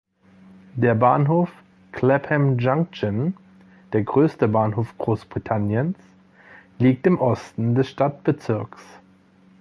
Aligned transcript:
Der 0.73 0.95
Bahnhof 0.95 1.51
Clapham 1.91 2.57
Junction, 2.57 3.37
der 3.93 4.01
größte 4.01 4.47
Bahnhof 4.47 4.97
Großbritanniens, 4.97 5.95
liegt 6.79 7.05
im 7.05 7.19
Osten 7.19 7.75
des 7.75 7.89
Stadtbezirks. 7.91 8.81